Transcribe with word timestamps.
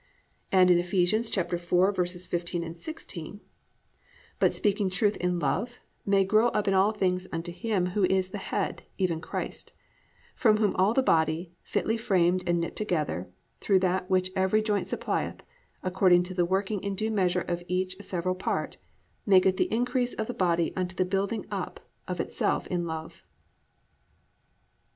"+ 0.27 0.51
And 0.51 0.71
in 0.71 0.79
Eph. 0.79 0.87
4:15, 0.93 2.75
16, 2.79 3.39
+"But 4.39 4.51
speaking 4.51 4.89
truth 4.89 5.15
in 5.17 5.37
love, 5.37 5.79
may 6.07 6.25
grow 6.25 6.47
up 6.47 6.67
in 6.67 6.73
all 6.73 6.91
things 6.91 7.27
unto 7.31 7.51
him, 7.51 7.85
who 7.93 8.05
is 8.05 8.29
the 8.29 8.39
head, 8.39 8.81
even 8.97 9.21
Christ; 9.21 9.73
from 10.33 10.57
whom 10.57 10.75
all 10.75 10.95
the 10.95 11.03
body 11.03 11.53
fitly 11.61 11.97
framed 11.97 12.43
and 12.49 12.59
knit 12.59 12.75
together 12.75 13.29
through 13.59 13.77
that 13.81 14.09
which 14.09 14.31
every 14.35 14.63
joint 14.63 14.87
supplieth, 14.87 15.43
according 15.83 16.23
to 16.23 16.33
the 16.33 16.45
working 16.45 16.81
in 16.81 16.95
due 16.95 17.11
measure 17.11 17.41
of 17.41 17.61
each 17.67 17.95
several 18.01 18.33
part, 18.33 18.77
maketh 19.27 19.57
the 19.57 19.71
increase 19.71 20.15
of 20.15 20.25
the 20.25 20.33
body 20.33 20.73
unto 20.75 20.95
the 20.95 21.05
building 21.05 21.45
up 21.51 21.79
of 22.07 22.19
itself 22.19 22.65
in 22.65 22.87
love." 22.87 23.23